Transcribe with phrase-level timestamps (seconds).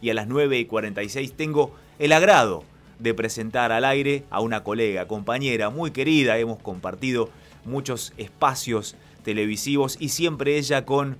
[0.00, 2.64] y a las 9 y 46 tengo el agrado
[2.98, 7.30] de presentar al aire a una colega, compañera muy querida, hemos compartido
[7.64, 11.16] muchos espacios televisivos y siempre ella con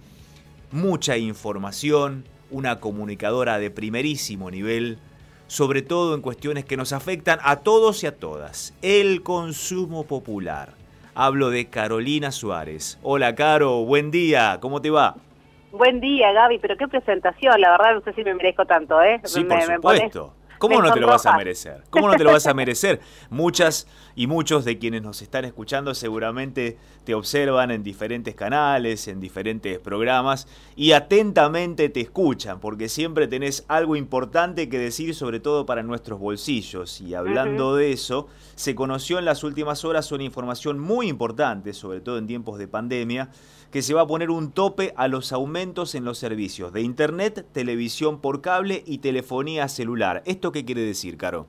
[0.70, 4.98] mucha información, una comunicadora de primerísimo nivel,
[5.46, 8.74] sobre todo en cuestiones que nos afectan a todos y a todas.
[8.82, 10.74] El consumo popular.
[11.14, 12.98] Hablo de Carolina Suárez.
[13.02, 15.16] Hola Caro, buen día, ¿cómo te va?
[15.72, 19.20] Buen día Gaby, pero qué presentación, la verdad no sé si me merezco tanto, ¿eh?
[19.24, 20.34] Sí, por supuesto.
[20.58, 21.84] ¿Cómo no te lo vas a merecer?
[21.88, 23.00] ¿Cómo no te lo vas a merecer?
[23.30, 23.86] Muchas
[24.16, 29.78] y muchos de quienes nos están escuchando seguramente te observan en diferentes canales, en diferentes
[29.78, 35.84] programas y atentamente te escuchan porque siempre tenés algo importante que decir sobre todo para
[35.84, 37.00] nuestros bolsillos.
[37.00, 38.26] Y hablando de eso,
[38.56, 42.66] se conoció en las últimas horas una información muy importante, sobre todo en tiempos de
[42.66, 43.30] pandemia,
[43.70, 47.46] que se va a poner un tope a los aumentos en los servicios de Internet,
[47.52, 50.22] televisión por cable y telefonía celular.
[50.24, 51.46] ¿Esto qué quiere decir, Caro?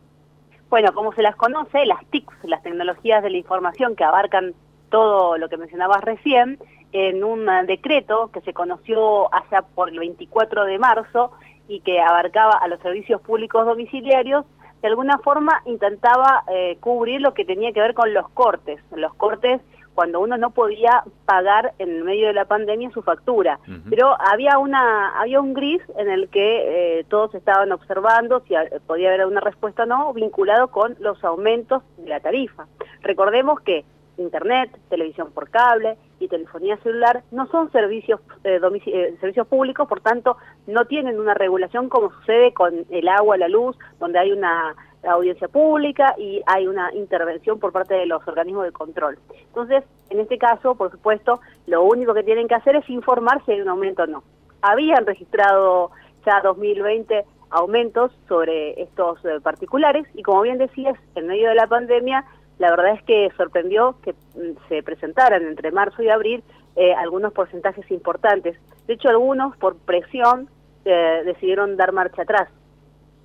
[0.70, 4.54] Bueno, como se las conoce, las TICs, las tecnologías de la información que abarcan
[4.90, 6.60] todo lo que mencionabas recién,
[6.92, 11.32] en un decreto que se conoció hacia por el 24 de marzo
[11.68, 14.46] y que abarcaba a los servicios públicos domiciliarios,
[14.82, 19.14] de alguna forma intentaba eh, cubrir lo que tenía que ver con los cortes, los
[19.14, 19.62] cortes
[19.94, 23.60] cuando uno no podía pagar en medio de la pandemia su factura.
[23.90, 28.54] Pero había una había un gris en el que eh, todos estaban observando si
[28.88, 32.68] podía haber una respuesta o no vinculado con los aumentos de la tarifa.
[33.02, 33.84] Recordemos que
[34.20, 40.02] internet, televisión por cable y telefonía celular no son servicios eh, eh, servicios públicos, por
[40.02, 40.38] tanto
[40.68, 45.14] no tienen una regulación como sucede con el agua, la luz, donde hay una la
[45.14, 49.18] audiencia pública y hay una intervención por parte de los organismos de control.
[49.48, 53.54] Entonces, en este caso, por supuesto, lo único que tienen que hacer es informar si
[53.54, 54.24] hay un aumento o no.
[54.62, 55.92] Habían registrado
[56.26, 61.68] ya 2020 aumentos sobre estos eh, particulares y como bien decías, en medio de la
[61.68, 62.26] pandemia,
[62.60, 66.44] la verdad es que sorprendió que mm, se presentaran entre marzo y abril
[66.76, 68.58] eh, algunos porcentajes importantes.
[68.86, 70.50] De hecho, algunos por presión
[70.86, 72.50] eh, decidieron dar marcha atrás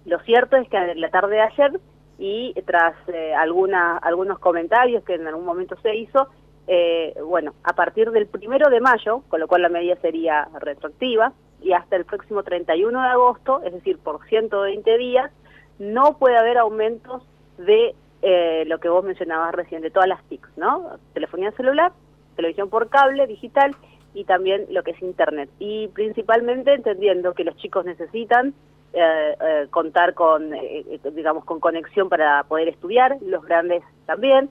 [0.06, 1.80] lo cierto es que en la tarde de ayer
[2.18, 6.28] y tras eh, alguna, algunos comentarios que en algún momento se hizo,
[6.66, 11.32] eh, bueno, a partir del primero de mayo, con lo cual la medida sería retroactiva,
[11.60, 15.32] y hasta el próximo 31 de agosto, es decir, por 120 días,
[15.78, 17.22] no puede haber aumentos
[17.58, 20.98] de eh, lo que vos mencionabas recién, de todas las TICs, ¿no?
[21.14, 21.92] Telefonía celular,
[22.36, 23.74] televisión por cable, digital
[24.12, 25.50] y también lo que es Internet.
[25.58, 28.54] Y principalmente entendiendo que los chicos necesitan
[28.96, 34.48] eh, eh, contar con, eh, digamos, con conexión para poder estudiar, los grandes también,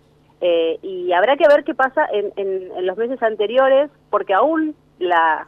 [0.81, 5.47] y habrá que ver qué pasa en, en, los meses anteriores, porque aún la,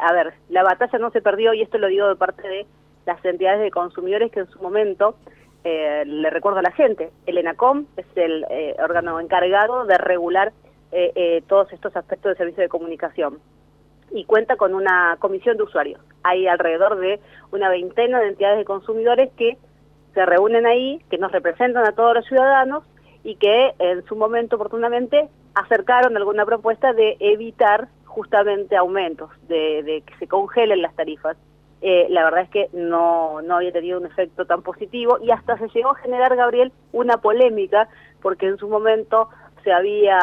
[0.00, 2.66] a ver, la batalla no se perdió, y esto lo digo de parte de
[3.06, 5.16] las entidades de consumidores que en su momento,
[5.64, 8.46] le recuerdo a la gente, el ENACOM es el
[8.78, 10.52] órgano encargado de regular
[11.48, 13.40] todos estos aspectos de servicio de comunicación
[14.10, 16.00] y cuenta con una comisión de usuarios.
[16.22, 17.20] Hay alrededor de
[17.52, 19.56] una veintena de entidades de consumidores que
[20.14, 22.84] se reúnen ahí, que nos representan a todos los ciudadanos
[23.22, 30.16] y que en su momento oportunamente acercaron alguna propuesta de evitar justamente aumentos, de, que
[30.18, 31.36] se congelen las tarifas.
[31.82, 35.58] Eh, la verdad es que no, no había tenido un efecto tan positivo y hasta
[35.58, 37.88] se llegó a generar, Gabriel, una polémica
[38.22, 39.28] porque en su momento
[39.66, 40.16] se había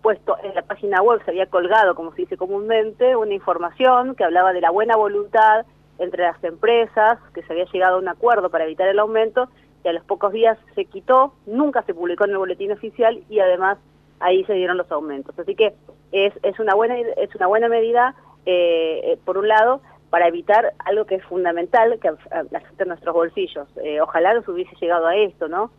[0.00, 4.24] puesto en la página web, se había colgado, como se dice comúnmente, una información que
[4.24, 5.66] hablaba de la buena voluntad
[5.98, 9.50] entre las empresas, que se había llegado a un acuerdo para evitar el aumento,
[9.84, 13.38] y a los pocos días se quitó, nunca se publicó en el boletín oficial y
[13.40, 13.76] además
[14.18, 15.38] ahí se dieron los aumentos.
[15.38, 15.74] Así que
[16.10, 18.14] es, es, una, buena, es una buena medida,
[18.46, 23.14] eh, eh, por un lado, para evitar algo que es fundamental, que afecta a nuestros
[23.14, 23.68] bolsillos.
[23.82, 25.70] Eh, ojalá nos hubiese llegado a esto, ¿no?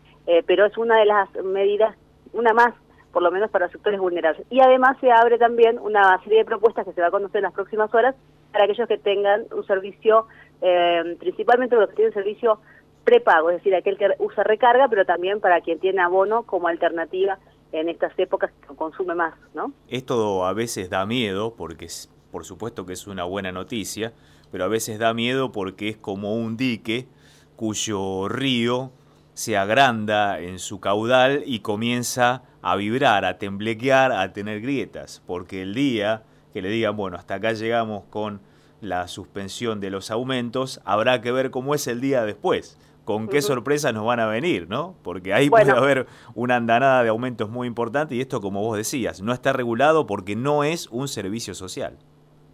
[0.47, 1.95] pero es una de las medidas
[2.35, 2.73] una más,
[3.11, 4.45] por lo menos para sectores vulnerables.
[4.49, 7.43] Y además se abre también una serie de propuestas que se va a conocer en
[7.43, 8.15] las próximas horas
[8.51, 10.27] para aquellos que tengan un servicio,
[10.61, 12.59] eh, principalmente los que tienen servicio
[13.03, 17.37] prepago, es decir, aquel que usa recarga, pero también para quien tiene abono como alternativa
[17.71, 19.71] en estas épocas que consume más, ¿no?
[19.89, 21.87] Esto a veces da miedo porque
[22.31, 24.13] por supuesto que es una buena noticia,
[24.51, 27.07] pero a veces da miedo porque es como un dique
[27.55, 28.91] cuyo río
[29.35, 35.61] se agranda en su caudal y comienza a vibrar, a temblequear, a tener grietas, porque
[35.61, 36.23] el día
[36.53, 38.39] que le digan, bueno, hasta acá llegamos con
[38.79, 43.41] la suspensión de los aumentos, habrá que ver cómo es el día después, con qué
[43.41, 44.95] sorpresas nos van a venir, ¿no?
[45.03, 49.21] Porque ahí puede haber una andanada de aumentos muy importante y esto, como vos decías,
[49.21, 51.97] no está regulado porque no es un servicio social.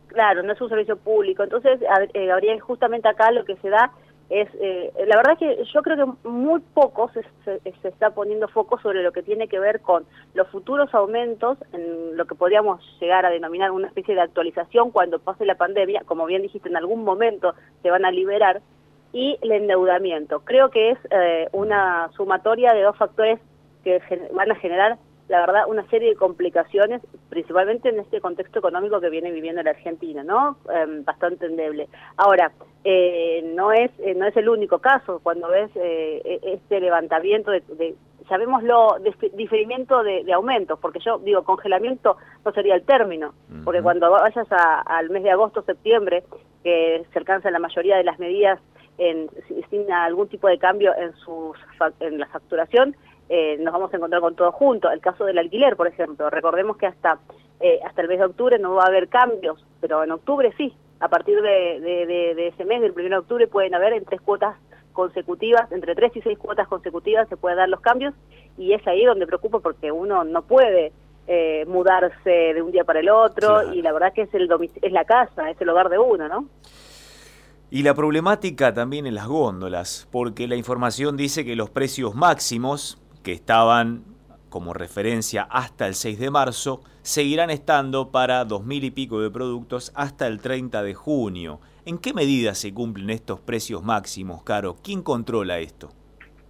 [0.08, 1.44] Claro, no es un servicio público.
[1.44, 1.80] Entonces,
[2.14, 3.92] eh, Gabriel, justamente acá lo que se da
[4.32, 8.80] es eh, la verdad que yo creo que muy poco se, se, está poniendo foco
[8.80, 13.26] sobre lo que tiene que ver con los futuros aumentos en lo que podríamos llegar
[13.26, 17.04] a denominar una especie de actualización cuando pase la pandemia, como bien dijiste, en algún
[17.04, 18.62] momento se van a liberar,
[19.14, 20.42] y el endeudamiento.
[20.42, 23.40] Creo que es eh, una sumatoria de dos factores
[23.84, 24.02] que
[24.34, 29.10] van a generar la verdad, una serie de complicaciones, principalmente en este contexto económico que
[29.10, 30.58] viene viviendo la Argentina, ¿no?
[30.74, 31.88] Em, bastante endeble.
[32.18, 32.52] Ahora,
[32.84, 37.52] eh, no es eh, no es el único caso cuando ves eh, e-, este levantamiento
[37.52, 37.96] de, de
[38.32, 38.98] llamémoslo
[39.34, 43.34] diferimiento de, aumentos, porque yo digo congelamiento no sería el término,
[43.66, 44.48] porque cuando vayas
[44.86, 46.24] al mes de agosto, septiembre,
[46.64, 48.60] que se alcanza la mayoría de las medidas
[48.98, 49.30] en,
[49.70, 51.58] sin algún tipo de cambio en, sus,
[52.00, 52.96] en la facturación,
[53.30, 54.90] eh, nos vamos a encontrar con todo junto.
[54.92, 57.20] El caso del alquiler, por ejemplo, recordemos que hasta,
[57.60, 60.74] eh, hasta el mes de octubre no va a haber cambios, pero en octubre sí.
[61.00, 64.56] A partir de, ese mes, del 1 de octubre, pueden haber en tres cuotas
[64.92, 68.14] consecutivas, entre tres y seis cuotas consecutivas se pueden dar los cambios
[68.58, 70.92] y es ahí donde preocupa porque uno no puede
[71.28, 74.50] eh, mudarse de un día para el otro y la verdad que es, el
[74.82, 76.46] es la casa, es el hogar de uno, ¿no?
[77.70, 83.01] Y la problemática también en las góndolas, porque la información dice que los precios máximos
[83.24, 84.04] que estaban
[84.50, 89.32] como referencia hasta el 6 de marzo, seguirán estando para dos mil y pico de
[89.32, 91.60] productos hasta el 30 de junio.
[91.86, 94.76] ¿En qué medida se cumplen estos precios máximos, Caro?
[94.84, 95.90] ¿Quién controla esto?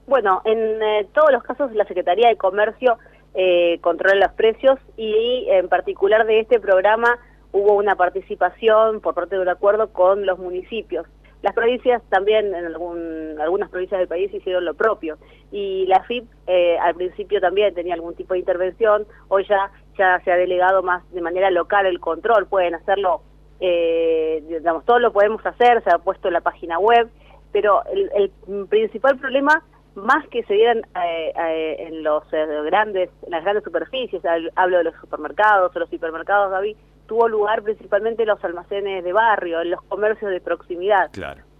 [0.08, 2.98] Bueno, en eh, todos los casos la Secretaría de Comercio
[3.34, 7.18] eh, controla los precios y en particular de este programa
[7.54, 11.06] hubo una participación por parte de un acuerdo con los municipios.
[11.42, 15.18] Las provincias también, en algún, algunas provincias del país hicieron lo propio.
[15.52, 20.20] Y la FIP eh, al principio también tenía algún tipo de intervención, hoy ya, ya
[20.24, 23.22] se ha delegado más de manera local el control, pueden hacerlo,
[23.60, 27.10] eh, digamos, todo lo podemos hacer, se ha puesto en la página web,
[27.52, 28.32] pero el,
[28.70, 29.64] principal problema
[29.96, 32.24] más que se dieran eh, en los
[32.66, 34.22] grandes, en las grandes superficies,
[34.56, 36.78] hablo de los supermercados o los hipermercados, David,
[37.12, 41.12] tuvo lugar principalmente en los almacenes de barrio, en los comercios de proximidad.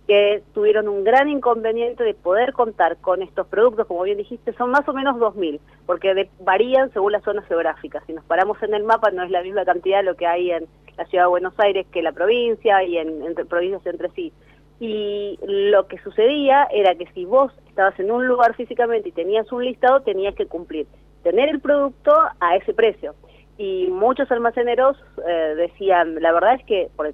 [0.08, 4.72] que tuvieron un gran inconveniente de poder contar con estos productos, como bien dijiste, son
[4.72, 8.02] más o menos 2.000, porque varían según las zonas geográficas.
[8.08, 10.68] Si nos paramos en el mapa, no es la misma cantidad lo que hay en
[10.98, 14.32] la ciudad de Buenos Aires que la provincia y en entre provincias entre sí.
[14.80, 19.52] Y lo que sucedía era que si vos estabas en un lugar físicamente y tenías
[19.52, 20.88] un listado, tenías que cumplir,
[21.24, 23.16] tener el producto a ese precio
[23.62, 27.06] y muchos almaceneros eh, decían, la verdad es que, por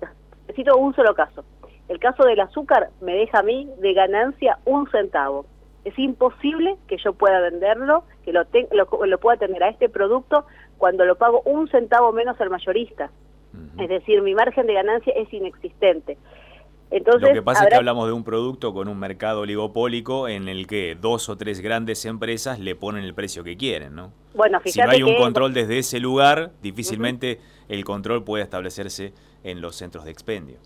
[0.47, 1.44] necesito un solo caso.
[1.89, 5.45] El caso del azúcar me deja a mí de ganancia un centavo.
[5.83, 10.45] Es imposible que yo pueda venderlo, que lo, lo, pueda tener a este producto
[10.77, 13.09] cuando lo pago un centavo menos al mayorista.
[13.77, 16.17] Es decir, mi margen de ganancia es inexistente.
[16.89, 20.48] Entonces, Lo que pasa es que hablamos de un producto con un mercado oligopólico en
[20.48, 24.13] el que dos o tres grandes empresas le ponen el precio que quieren, ¿no?
[24.34, 29.13] Bueno, fíjate si no hay un control desde ese lugar, difícilmente el control puede establecerse
[29.44, 30.57] en los centros de expendio.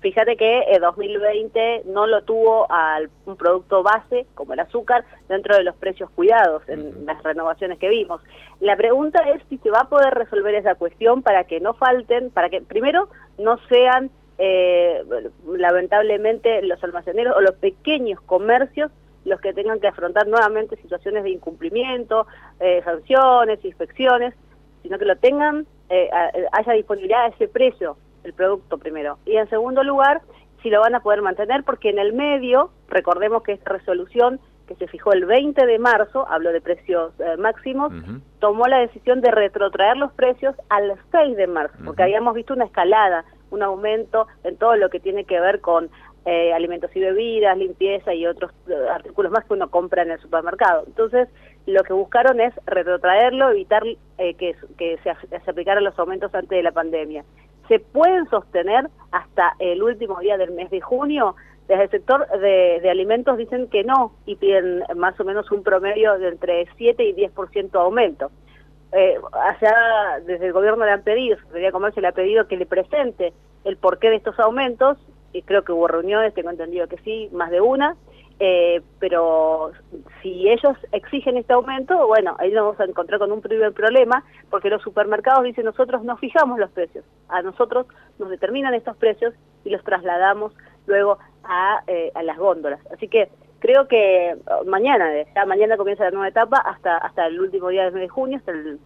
[0.00, 5.56] Fíjate que en 2020 no lo tuvo al un producto base como el azúcar dentro
[5.56, 8.20] de los precios cuidados en las renovaciones que vimos.
[8.60, 12.30] La pregunta es si se va a poder resolver esa cuestión para que no falten,
[12.30, 13.08] para que primero
[13.38, 15.02] no sean eh,
[15.46, 18.90] lamentablemente los almaceneros o los pequeños comercios
[19.26, 22.26] los que tengan que afrontar nuevamente situaciones de incumplimiento,
[22.60, 24.34] eh, sanciones, inspecciones,
[24.82, 26.08] sino que lo tengan, eh,
[26.52, 29.18] haya disponibilidad a ese precio el producto primero.
[29.26, 30.22] Y en segundo lugar,
[30.62, 34.74] si lo van a poder mantener, porque en el medio, recordemos que esta resolución que
[34.76, 37.92] se fijó el 20 de marzo, hablo de precios eh, máximos,
[38.40, 42.64] tomó la decisión de retrotraer los precios al 6 de marzo, porque habíamos visto una
[42.64, 45.90] escalada un aumento en todo lo que tiene que ver con
[46.28, 50.18] eh, alimentos y bebidas, limpieza y otros eh, artículos más que uno compra en el
[50.18, 50.82] supermercado.
[50.84, 51.28] Entonces,
[51.66, 53.84] lo que buscaron es retrotraerlo, evitar
[54.18, 54.56] eh, que,
[55.04, 55.10] se,
[55.48, 57.24] aplicaran los aumentos antes de la pandemia.
[57.68, 61.36] ¿Se pueden sostener hasta el último día del mes de junio?
[61.68, 65.62] Desde el sector de, de alimentos dicen que no y piden más o menos un
[65.62, 68.32] promedio de entre 7 y 10% de aumento
[68.92, 69.18] eh,
[70.26, 73.32] desde el gobierno le han pedido, Secretaría de Comercio le ha pedido que le presente
[73.64, 74.98] el porqué de estos aumentos,
[75.32, 77.96] y creo que hubo reuniones, tengo entendido que sí, más de una,
[78.38, 79.72] eh, pero
[80.22, 84.24] si ellos exigen este aumento, bueno, ahí nos vamos a encontrar con un primer problema,
[84.50, 87.86] porque los supermercados dicen nosotros no fijamos los precios, a nosotros
[88.18, 90.52] nos determinan estos precios y los trasladamos
[90.86, 92.80] luego a, eh, a las góndolas.
[92.92, 93.30] Así que
[93.66, 97.84] creo que oh, mañana, ya mañana comienza la nueva etapa hasta hasta el último día
[97.84, 98.78] del mes de junio, hasta el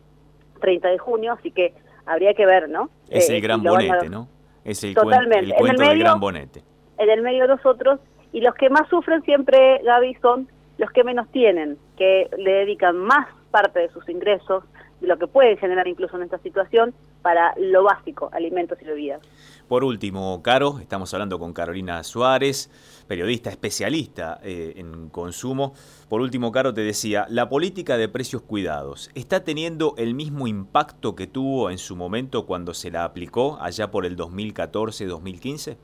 [0.61, 1.75] 30 de junio, así que
[2.07, 2.89] habría que ver, ¿no?
[3.09, 4.29] Es el eh, gran bonete, ¿no?
[4.65, 5.47] Es el, Totalmente.
[5.47, 6.63] el cuento del gran bonete.
[6.99, 8.01] En el medio nosotros
[8.33, 12.97] Y los que más sufren siempre, Gaby, son los que menos tienen, que le dedican
[12.97, 14.65] más parte de sus ingresos,
[15.01, 19.21] lo que puede generar incluso en esta situación, para lo básico, alimentos y bebidas.
[19.69, 22.71] Por último, Caro, estamos hablando con Carolina Suárez,
[23.07, 25.75] periodista especialista eh, en consumo.
[26.09, 31.15] Por último, Caro, te decía, la política de precios cuidados, ¿está teniendo el mismo impacto
[31.15, 35.77] que tuvo en su momento cuando se la aplicó allá por el 2014-2015?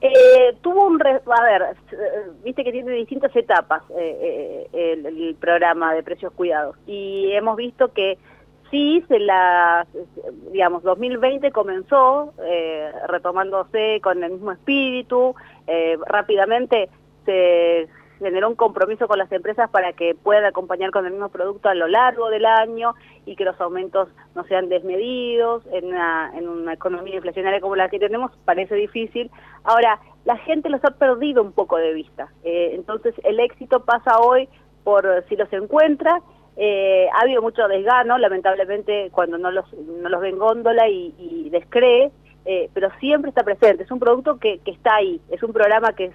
[0.00, 1.00] Eh, tuvo un...
[1.02, 1.76] a ver,
[2.44, 6.76] viste que tiene distintas etapas eh, eh, el, programa de precios cuidados.
[6.86, 8.18] Y hemos visto que
[8.70, 9.86] sí, se la,
[10.52, 12.32] digamos, 2020 comenzó
[13.08, 15.34] retomándose con el mismo espíritu,
[16.06, 16.88] rápidamente
[17.24, 17.88] se
[18.18, 21.74] generó un compromiso con las empresas para que puedan acompañar con el mismo producto a
[21.74, 22.94] lo largo del año
[23.24, 25.64] y que los aumentos no sean desmedidos.
[25.72, 29.30] En una, en una economía inflacionaria como la que tenemos parece difícil.
[29.64, 32.28] Ahora, la gente los ha perdido un poco de vista.
[32.44, 34.48] Eh, entonces, el éxito pasa hoy
[34.84, 36.20] por si los encuentra.
[36.56, 41.50] Eh, ha habido mucho desgano, lamentablemente, cuando no los, no los ven góndola y, y
[41.50, 42.10] descree.
[42.50, 43.82] Eh, pero siempre está presente.
[43.82, 46.10] Es un producto que, que está ahí, es un programa que,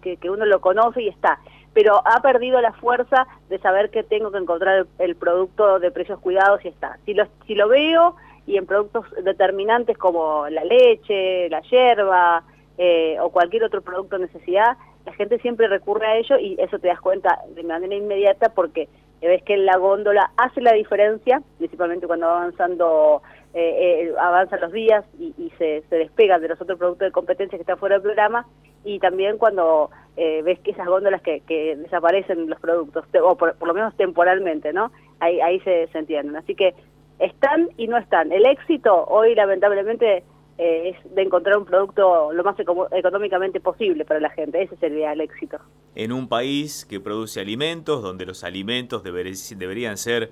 [0.00, 1.38] que, uno lo conoce y está,
[1.74, 6.18] pero ha perdido la fuerza de saber que tengo que encontrar el, producto de precios
[6.20, 6.98] cuidados y está.
[7.04, 8.16] Si lo, si lo veo
[8.46, 12.42] y en productos determinantes como la leche, la hierba
[12.78, 16.78] eh, o cualquier otro producto de necesidad, la gente siempre recurre a ello y eso
[16.78, 18.88] te das cuenta de manera inmediata porque
[19.20, 23.22] ves que la góndola hace la diferencia, principalmente cuando va avanzando
[23.58, 27.56] eh, eh, avanzan los días y, se, se, despegan de los otros productos de competencia
[27.56, 28.46] que están fuera del programa
[28.84, 31.40] y también cuando eh, ves que esas góndolas que,
[31.78, 34.92] desaparecen los productos, o por, lo menos temporalmente, ¿no?
[35.20, 36.36] Ahí, ahí se, entienden.
[36.36, 36.74] Así que
[37.18, 38.30] están y no están.
[38.30, 40.22] El éxito hoy lamentablemente
[40.58, 42.56] eh, es de encontrar un producto lo más
[42.92, 44.60] económicamente posible para la gente.
[44.60, 45.58] Ese sería el éxito.
[45.94, 50.30] En un país que produce alimentos, donde los alimentos deberían ser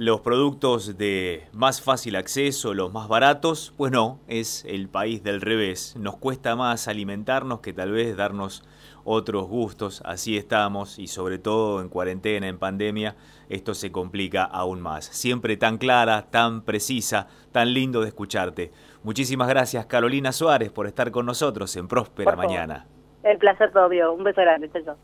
[0.00, 5.42] los productos de más fácil acceso, los más baratos, pues no, es el país del
[5.42, 5.94] revés.
[5.98, 8.64] Nos cuesta más alimentarnos que tal vez darnos
[9.04, 13.16] otros gustos, así estamos y sobre todo en cuarentena, en pandemia,
[13.50, 15.04] esto se complica aún más.
[15.04, 18.72] Siempre tan clara, tan precisa, tan lindo de escucharte.
[19.02, 22.86] Muchísimas gracias Carolina Suárez por estar con nosotros en Próspera Mañana.
[23.22, 24.96] El placer todo, Un beso grande, chao.